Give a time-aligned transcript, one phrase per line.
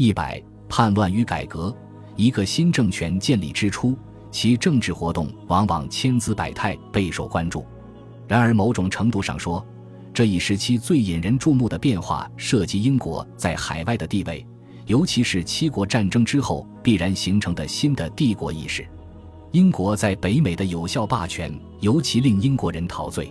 [0.00, 1.76] 一百叛乱与改革，
[2.16, 3.94] 一个新政权建立之初，
[4.30, 7.66] 其政治活动往往千姿百态，备受关注。
[8.26, 9.62] 然而，某种程度上说，
[10.14, 14.46] 这一时期最引人注目的变化涉及英国在海外的地位，
[14.86, 18.88] 尤其是七国战争之后必然形成的新的帝国意识。
[19.50, 23.30] 英国在北美的有效霸权尤其令英国人陶醉。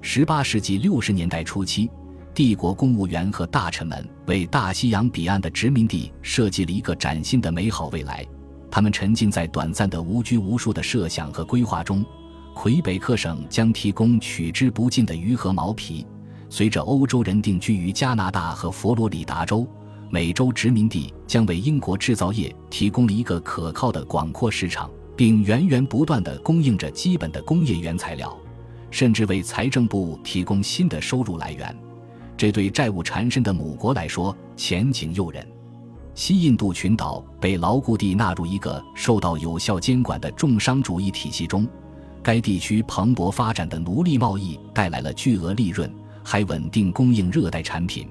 [0.00, 1.90] 十八世纪六十年代初期，
[2.38, 8.24] 帝国公务员和大臣们为大西洋彼岸的殖民地设计了一个崭新的美好未来。
[8.70, 12.06] 他们沉浸在短暂的无拘无束的设想和规划中。
[12.54, 16.06] 魁北克省将提供取之不尽的鱼和毛皮。
[16.48, 19.66] 随着欧洲人定居于加拿大和佛罗里达州，
[20.08, 28.32] 美洲殖民地将为英国制造业提供了一个可靠的广阔市场，并源源不断地供应着基本的工业原材料，
[28.92, 31.76] 甚至为财政部提供新的收入来源。
[32.38, 35.44] 这对债务缠身的母国来说前景诱人。
[36.14, 41.68] 西印度群岛被牢固地纳入一个受到有效监管的重商主义体系中。
[42.22, 45.92] 该地区蓬勃发展的奴隶贸易带来了巨额利润，
[46.24, 48.08] 还稳定供应热带产品，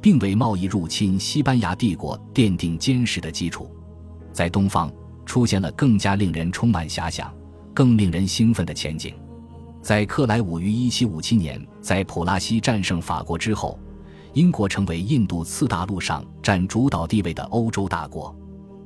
[0.00, 3.70] 并为贸易入侵西班牙帝国奠定坚实的基础。
[4.32, 4.90] 在东方，
[5.26, 7.32] 出现了更加令人充满遐想、
[7.74, 9.14] 更令人兴奋的前景。
[9.82, 13.78] 在克莱伍于1757年在普拉西战胜法国之后，
[14.34, 18.36] 英国成为印度次大陆上占主导地位的欧洲大国。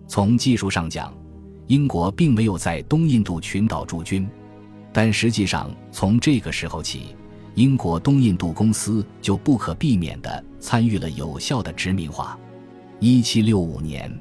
[0.07, 1.13] 从技术上讲，
[1.67, 4.25] 英国并没有在东印度群岛驻军。
[4.93, 7.17] 但实际上，从这个时候起，
[7.57, 12.39] 英国东印度公司就不可避免地参与了有效的殖民化。
[13.01, 14.17] 一七六五年，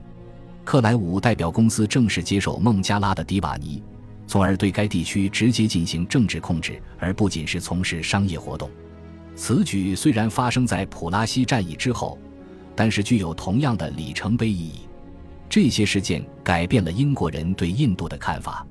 [0.66, 3.84] 克莱伍代表公司正式接手孟加拉的迪瓦尼，
[4.32, 8.72] 从而对该地区直接进行政治控制，而不仅是从事商业活动。
[9.36, 12.18] 此举虽然发生在普拉西战役之后，
[12.74, 14.88] 但是具有同样的里程碑意义。
[15.50, 18.66] 这些事件改变了英国人对印度的看法。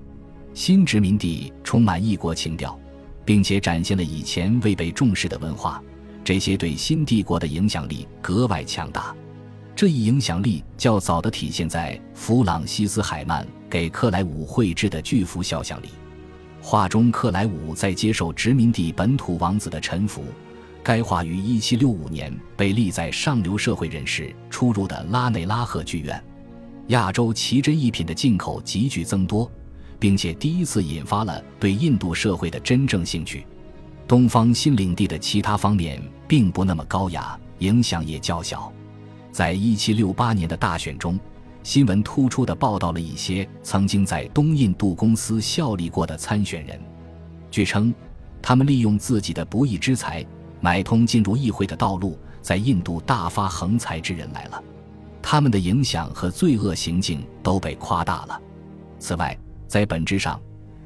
[0.55, 2.81] 新殖民地充满异国情调，
[3.23, 5.83] 并且展现了以前未被重视的文化，
[6.25, 9.15] 这些对新帝国的影响力格外强大。
[9.81, 15.89] 这一影响力较早的体现在弗朗西斯·海曼给克莱伍绘制的巨幅肖像里。
[16.61, 20.23] 画中克莱伍在接受殖民地本土王子的臣服。
[20.83, 26.23] 该画于1765年被立在上流社会人士出入的拉内拉赫剧院。
[26.89, 29.51] 亚洲奇珍异品的进口急剧增多。
[29.99, 33.47] 并且第一次引发了对印度社会的真正兴趣。
[34.07, 38.71] 东方新领地的其他方面并不那么高雅，影响也较小。
[39.41, 41.19] 在一七六八年的大选中，
[41.63, 46.79] 新闻突出地报道了一些曾经在东印度公司效力过的参选人。
[47.51, 47.95] 据称，
[48.43, 50.23] 他们利用自己的不义之财，
[50.61, 54.63] 买通进入议会的道路，在印度大发横财之人来了。
[55.23, 58.39] 他们的影响和罪恶行径都被夸大了。
[58.99, 59.35] 此外，
[59.67, 60.39] 在本质上，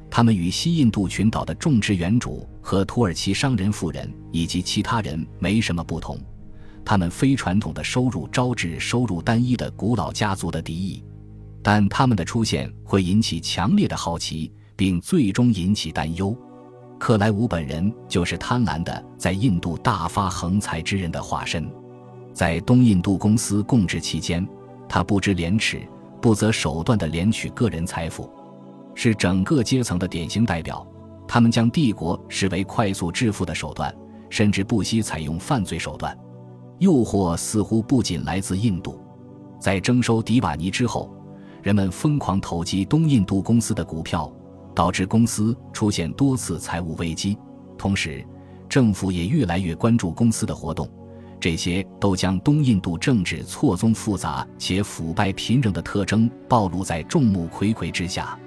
[0.09, 6.17] 他们与西印度群岛的种植园主和土耳其商人妇人以及其他人没什么不同。
[6.85, 11.03] 他们非传统的收入招致收入单一的古老家族的敌意，
[11.63, 16.37] 但他们的出现会引起强烈的好奇，并最终引起担忧。
[16.99, 21.67] 克莱伍本人就是贪婪的在印度大发横财之人的化身。
[22.33, 24.47] 在东印度公司供职期间，
[24.87, 25.81] 他不知廉耻，
[26.21, 28.29] 不择手段地敛取个人财富。
[28.93, 30.85] 是整个阶层的典型代表，
[31.27, 33.93] 他们将帝国视为快速致富的手段，
[34.29, 36.17] 甚至不惜采用犯罪手段。
[36.79, 38.99] 诱惑似乎不仅来自印度，
[39.59, 41.09] 在征收迪瓦尼之后，
[41.63, 44.31] 人们疯狂投机东印度公司的股票，
[44.73, 47.37] 导致公司出现多次财务危机。
[47.77, 48.25] 同时，
[48.67, 50.89] 政府也越来越关注公司的活动，
[51.39, 58.37] 这些都将东印度政治错综复杂且腐败频仍的特征暴露在众目睽睽之下。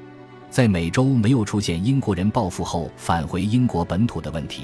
[0.50, 4.62] 在美洲没有出现英国人报复后返回英国本土的问题，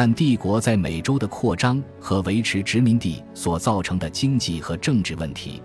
[0.00, 5.60] 但帝国在美洲的扩张和维持殖民地所造成的经济和政治问题，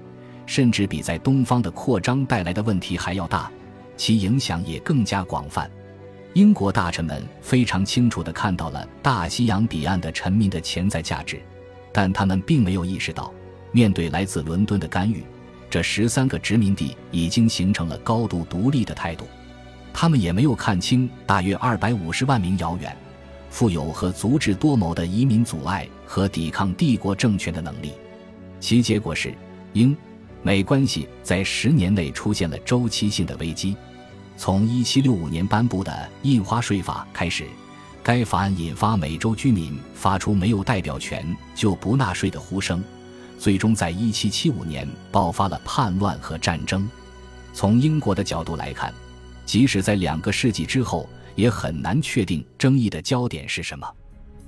[0.48, 3.52] 甚至比在东方的扩张带来的问题还要大，
[3.96, 5.70] 其影响也更加广泛。
[6.34, 11.40] 英国大臣们非常清楚地看到了大西洋彼岸的臣民的潜在价值，
[11.92, 13.32] 但他们并没有意识到，
[13.72, 15.24] 面对来自伦敦的干预。
[15.70, 19.28] 这十三个殖民地已经形成了高度独立的态度，
[19.94, 22.98] 他们也没有看清大约二百五十万名遥远、
[23.54, 27.94] 富有和足智多谋的移民阻碍和抵抗帝国政权的能力。
[28.60, 29.32] 其结果是，
[29.74, 29.96] 英
[30.42, 33.78] 美关系在十年内出现了周期性的危机。
[34.38, 37.46] 从一七六五年颁布的印花税法开始，
[38.02, 41.24] 该法案引发美洲居民发出没有代表权
[41.54, 42.84] 就不纳税的呼声。
[43.38, 46.90] 最终在1775年爆发了叛乱和战争。
[47.54, 48.92] 从英国的角度来看，
[49.46, 53.88] 即使在两个世纪之后，也很难确定争议的焦点是什么。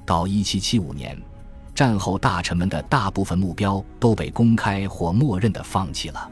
[0.06, 1.20] 到1775年，
[1.74, 6.32] 战后大臣们的大部分目标都被公开或默认的放弃了。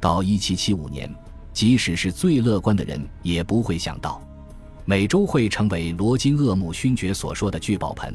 [0.00, 1.14] 到1775年，
[1.52, 4.20] 即使是最乐观的人也不会想到，
[4.84, 8.14] 美洲会成为罗金厄姆勋爵所说的聚宝盆。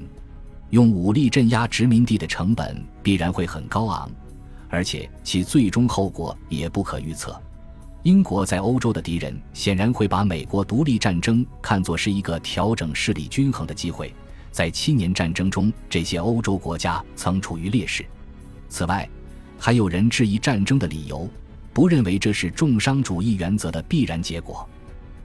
[0.70, 4.10] 用武力镇压殖民地的成本必然会很高昂，
[4.70, 7.38] 而且其最终后果也不可预测。
[8.04, 14.12] 英国在欧洲的敌人显然会把美国独立战争看作是一个调整势力均衡的机会。
[14.52, 18.04] 在七年战争中，这些欧洲国家曾处于劣势。
[18.70, 19.08] 此外，
[19.60, 21.30] 还有人质疑战争的理由，
[21.74, 24.68] 不认为这是重商主义原则的必然结果。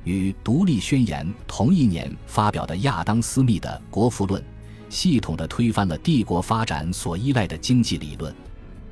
[0.05, 4.40] 与《独立宣言》同一年发表的亚当·斯密的《国富论》。
[4.88, 8.32] 系统的推翻了帝国发展所依赖的经济理论。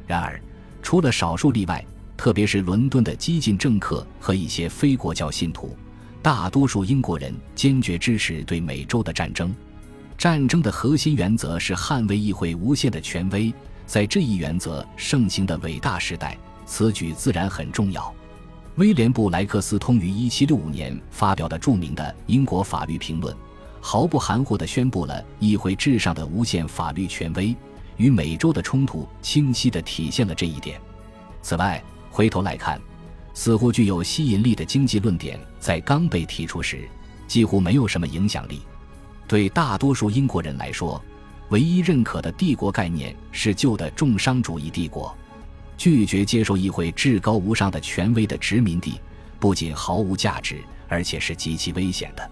[0.08, 0.40] 然而，
[0.82, 1.84] 除了少数例外，
[2.16, 5.76] 特别是伦敦的激进政客和一些非国教信徒，
[6.22, 9.54] 大多数英国人坚决支持对美洲的战争。
[10.16, 13.52] 战争的核心原则是捍卫议会无限的权威。
[13.86, 18.14] 在这一原则盛行的伟大时代，此举自然很重要。
[18.76, 23.34] 威廉·布莱克斯通于1765年发表的著名的《英国法律评论》。
[23.86, 27.54] 毫不含糊地宣布了议会至上的无限法律权威，
[27.98, 30.80] 与美洲的冲突清晰地体现了这一点。
[31.42, 31.84] 此外，
[32.14, 32.80] 回头来看，
[33.34, 36.88] 似乎具有吸引力的经济论点在刚被提出时
[37.26, 38.62] 几乎没有什么影响力。
[39.26, 41.02] 对大多数英国人来说，
[41.48, 45.12] 唯一认可的帝国概念是旧的重商主义帝国。
[45.76, 49.00] 拒绝接受议会至高无上的权威的殖民地，
[49.40, 52.30] 不仅毫无价值，而且是极其危险的。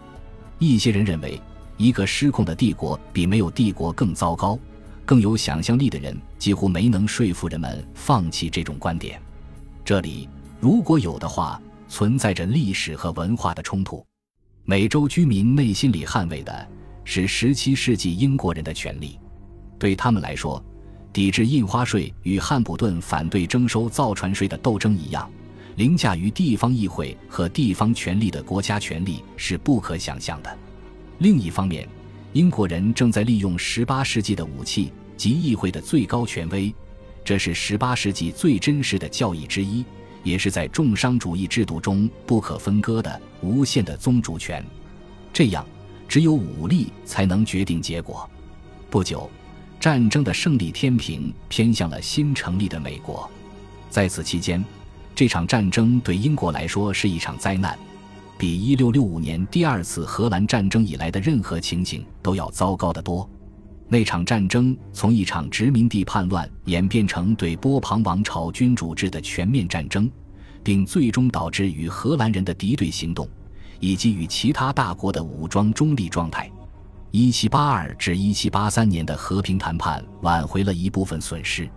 [0.60, 1.42] 一些人认为，
[1.76, 4.56] 一个失控的帝国比没有帝国更糟糕。
[5.04, 9.20] 更有想象力的人几乎没能说服人们放弃这种观点。
[9.84, 10.28] 这里
[10.60, 14.04] 如果有的话，存在着历史和文化的冲突。
[14.64, 16.68] 美洲居民内心里捍卫的
[17.04, 19.18] 是十七世纪英国人的权利。
[19.80, 20.64] 对他们来说，
[21.12, 25.28] 抵制印花税与汉普顿反对征收造船税的斗争一样。
[25.74, 30.58] 凌驾于地方议会和地方权力的国家权力是不可想象的。
[31.18, 31.88] 另一方面，
[32.34, 36.72] 英国人正在利用十八世纪的武器及议会的最高权威，
[37.24, 39.84] 这是18世纪最真实的教义之一，
[40.22, 44.64] 也是在重商主义制度中不可分割的无限的宗主权。
[45.32, 45.64] 这样，
[46.08, 48.28] 只有武力才能决定结果。
[48.90, 49.30] 不久，
[49.80, 53.30] 战争的胜利天平偏向了新成立的美国。
[53.90, 54.64] 在此期间。
[55.14, 57.78] 这场战争对英国来说是一场灾难，
[58.38, 63.28] 比1665年第二次荷兰战争以来的任何情景都要糟糕得多。
[63.92, 70.10] 那场战争从一场殖民地叛乱演变成对波旁王朝君主制的全面战争，
[70.62, 73.28] 并最终导致与荷兰人的敌对行动，
[73.80, 76.50] 以及与其他大国的武装中立状态。
[77.10, 81.68] 1782至1783年的和平谈判挽回了一部分损失。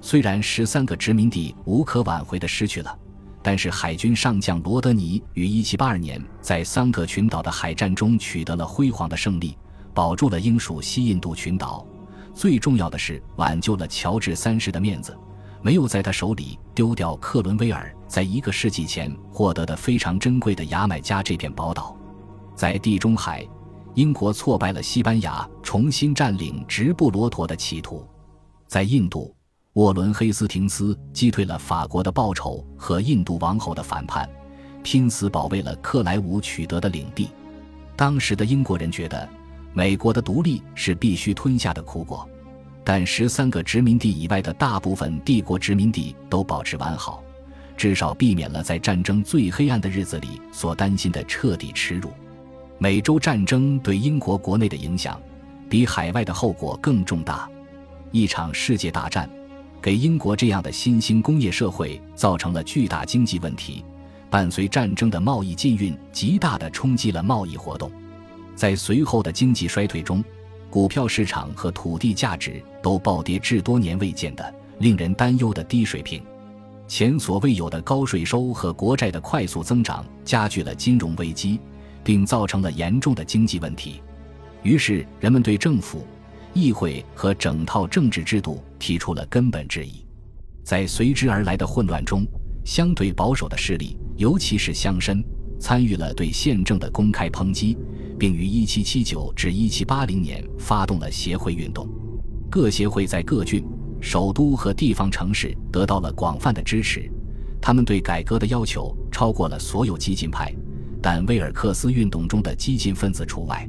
[0.00, 2.92] 虽然十三个殖民地无可挽回的失去了，
[3.40, 9.56] 但是海军上将罗德尼于1782年在桑特群岛的海战中取得了辉煌的胜利，
[9.94, 11.86] 保住了英属西印度群岛。
[12.34, 15.16] 最重要的是，挽救了乔治三世的面子，
[15.60, 21.96] 没有在他手里丢掉克伦威尔在一个世纪前获得的非常珍贵的牙买加这片宝岛。
[22.54, 23.46] 在地中海，
[23.94, 28.06] 英国挫败了西班牙重新占领直布罗陀的企图。
[28.66, 29.34] 在印度。
[29.74, 34.28] 沃伦·黑斯廷斯击退了法国的报仇和印度王后的反叛，
[34.82, 37.30] 拼死保卫了克莱伍取得的领地。
[37.96, 39.26] 当时的英国人觉得，
[39.74, 42.28] 美国的独立是必须吞下的苦果，
[42.84, 47.22] 但十三个殖民地以外的大部分帝国殖民地都保持完好，
[47.76, 52.10] 至少避免了在战争最黑暗的日子里所担心的彻底耻辱。
[52.78, 55.20] 美洲战争对英国国内的影响，
[55.68, 57.48] 比海外的后果更重大。
[58.10, 59.28] 一场世界大战。
[59.80, 63.84] 给英国这样的新兴工业社会造成了巨大经济问题，
[64.30, 67.90] 伴随战争的贸易禁运极大地冲击了贸易活动，
[68.54, 70.22] 在随后的经济衰退中，
[70.70, 76.22] 股票市场和土地价值都暴跌至多年未见的令人担忧的低水平，
[76.86, 81.58] 前所未有的高税收和国债的快速增长加剧了金融危机，
[82.04, 84.00] 并造成了严重的经济问题，
[84.62, 86.06] 于是人们对政府。
[86.54, 90.04] 议会和整套政治制度提出了根本质疑，
[90.62, 92.26] 在随之而来的混乱中，
[92.62, 95.24] 相对保守的势力，尤其是乡绅，
[95.62, 97.78] 参与了对宪政的公开抨击，
[98.18, 101.88] 并于1779至1780年发动了协会运动。
[102.50, 103.64] 各协会在各郡、
[104.00, 107.08] 首都和地方城市得到了广泛的支持，
[107.60, 110.52] 他们对改革的要求超过了所有激进派，
[111.00, 113.64] 但威尔克斯运动中的激进分子除外。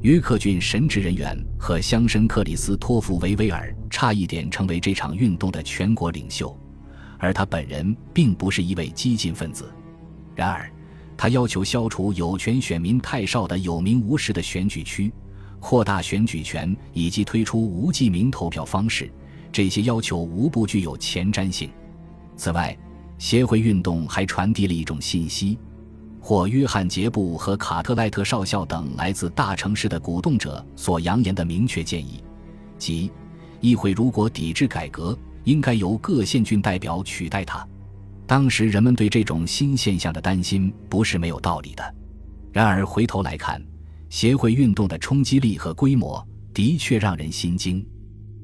[0.00, 6.58] 约克郡神职人员和乡绅克里斯托弗·维维尔差一点成为这场运动的全国领袖，
[7.18, 9.70] 而他本人并不是一位激进分子。
[10.34, 10.70] 然而，
[11.16, 15.12] 他要求消除有权选民太少的有名无实的选举区，
[15.60, 19.10] 扩大选举权，以及推出无记名投票方式。
[19.50, 21.70] 这些要求无不具有前瞻性。
[22.36, 22.76] 此外，
[23.18, 25.58] 协会运动还传递了一种信息。
[26.20, 32.20] 或约翰·杰布和卡特莱特少校等来自大城市的鼓动者所扬言的明确建议，
[32.76, 33.12] 即
[33.60, 37.64] 议会如果抵制改革，应该由各县郡代表取代它。
[38.26, 41.94] 当时人们对这种新现象的担心不是没有道理的。
[42.52, 43.62] 然而回头来看，
[44.10, 47.86] 协会运动的冲击力和规模的确让人心惊。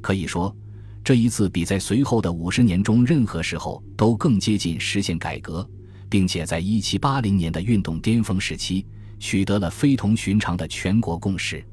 [0.01, 0.55] 可以说，
[1.03, 5.69] 这一次比在随后的五十年中任何时候都更接近实现改革。
[6.13, 8.85] 并且在一七八零年的运动巅峰时期
[9.19, 11.65] 取得了非同寻常的全国共识。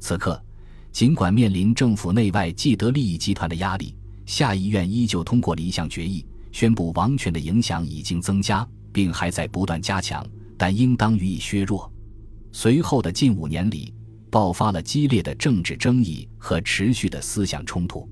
[0.00, 0.42] 此刻，
[0.90, 3.94] 尽管面临政府内外既得利益集团的压力，
[4.24, 11.92] 下议院依旧通过了一项决议，宣布王权的影响已经增加，并还在不断加强，但应当予以削弱。
[12.50, 13.92] 随后的近五年里，
[14.30, 18.08] 爆发了激烈的政治争议和持续的思想冲突。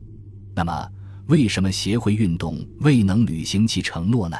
[0.55, 0.87] 那么，
[1.29, 4.37] 为什么协会运动未能履行其承诺呢？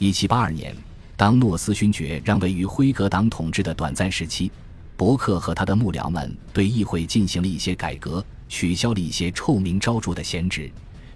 [0.00, 0.74] 一七八二年，
[1.16, 4.50] 当诺斯勋爵让位于辉格党统治的短暂时期，
[4.96, 10.68] 伯克和他的幕僚们对议会进行了一些改革，取消了一些臭名昭著的闲职，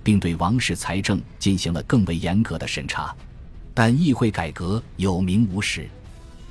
[0.02, 3.14] 并对王室财政进行了更为严格的审查。
[3.74, 5.88] 但议会改革有名无实，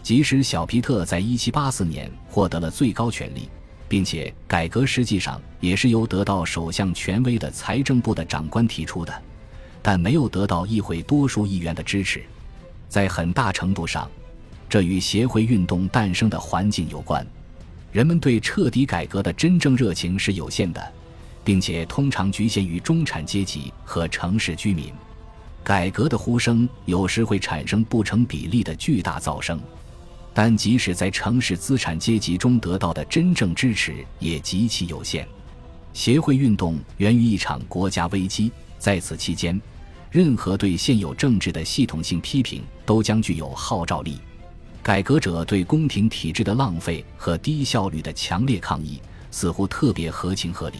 [0.01, 3.47] 即使小皮特在一七八四年获得了最高权力，
[3.87, 9.13] 并且改革实际上也是由得到首相权威的财政部的长官提出的。
[9.83, 12.23] 但没有得到议会多数议员的支持，
[12.87, 14.09] 在很大程度上，
[14.69, 17.25] 这与协会运动诞生的环境有关。
[17.91, 20.91] 人们对彻底改革的真正热情是有限的，
[21.43, 24.91] 并且通常局限于中产阶级和城市居民。
[25.63, 29.59] 改革的呼声有时会产生不成比例的巨大噪声，
[30.33, 35.27] 但即使在城市资产阶级中得到的真正支持也极其有限。
[35.93, 39.59] 协会运动源于一场国家危机，在此期间。
[40.09, 44.17] 任何对现有政治的系统性批评都将具有号召力。
[44.83, 50.79] 改革者对宫廷体制的浪费和低效率的强烈抗议，似乎特别合情合理。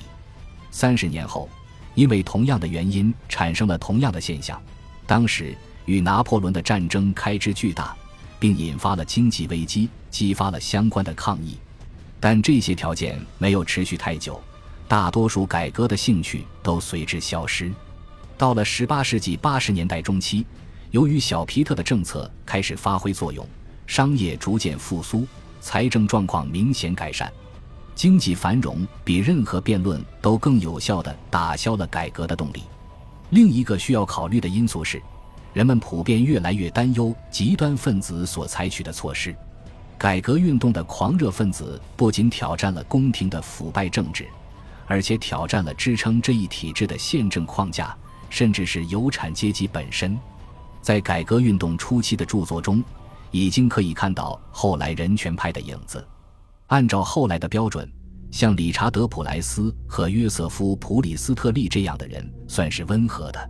[0.72, 1.48] 三十年后，
[1.94, 4.60] 因为同样的原因产生了同样的现象。
[5.06, 7.96] 当时与拿破仑的战争开支巨大，
[8.40, 11.58] 并引发了经济危机，激发了相关的抗议。
[12.20, 14.42] 但这些条件没有持续太久，
[14.88, 17.72] 大多数改革的兴趣都随之消失。
[18.38, 20.46] 到了十八世纪八十年代中期，
[20.92, 23.48] 由于小皮特的政策开始发挥作用，
[23.86, 25.28] 商业逐渐复苏，
[25.60, 27.32] 财政状况明显改善，
[28.02, 32.64] 经济繁荣比任何辩论都更有效地打消了改革的动力。
[33.30, 35.00] 另一个需要考虑的因素是，
[35.54, 39.36] 人们普遍越来越担忧极端分子所采取的措施。
[40.00, 44.26] 改革运动的狂热分子不仅挑战了宫廷的腐败政治，
[44.88, 47.96] 而且挑战了支撑这一体制的宪政框架。
[48.32, 50.18] 甚至是有产阶级本身，
[50.82, 52.84] 在改革运动初期的著作中，
[53.30, 56.04] 已经可以看到后来人权派的影子。
[56.72, 57.86] 按照后来的标准，
[58.32, 63.50] 像理查德·普莱斯和约瑟夫·普里斯特利这样的人算是温和的，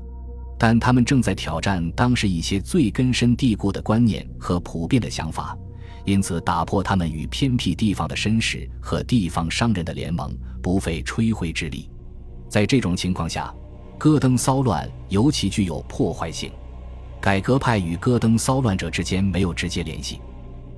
[0.58, 5.56] 但他们正在挑战当时一些最根深蒂固的观念和普遍的想法，
[6.04, 11.88] 因此打破他们与偏僻地方的绅士和地方商人的联盟不费吹灰之力。
[12.50, 13.54] 在这种情况下。
[14.00, 16.52] 戈登骚乱尤其具有破坏性。
[17.22, 20.20] 改革派与戈登骚乱者之间没有直接联系。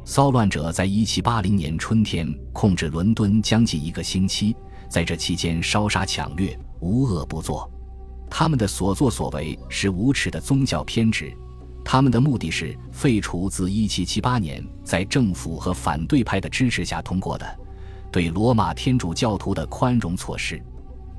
[0.05, 4.53] 骚乱者在1780年春天控制伦敦将近一个星期，
[4.89, 7.69] 在这期间烧杀抢掠，无恶不作。
[8.29, 11.33] 他们的所作所为是无耻的宗教偏执。
[11.86, 17.60] 他们的目的是废除自1778年在政府和反对派的支持下通过的
[18.12, 20.62] 对罗马天主教徒的宽容措施。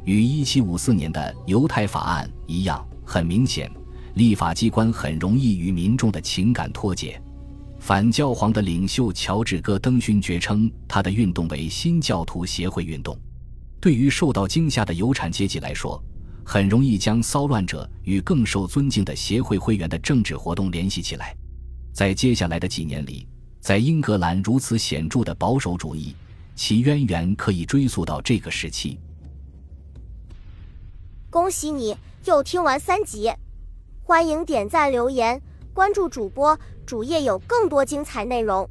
[0.04, 3.70] 与1754年的犹太法案一样，很明显，
[4.14, 7.18] 立法机关很容易与民众的情感脱节。
[7.84, 13.14] 反教皇的领袖乔治·戈登勋爵称他的运动为新教徒协会运动。
[13.78, 16.02] 对于受到惊吓的有产阶级来说，
[16.46, 21.36] 很容易将骚乱者与更受尊敬的协会会员的政治活动联系起来。
[21.92, 23.28] 在接下来的几年里，
[23.60, 26.14] 在英格兰如此显著的保守主义，
[26.56, 28.98] 其渊源可以追溯到这个时期。
[31.28, 33.30] 恭喜你又听完三集，
[34.02, 35.38] 欢迎点赞留言，
[35.74, 38.68] 关注主播主页有更多精彩内容。